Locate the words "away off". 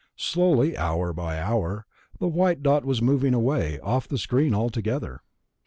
3.35-4.07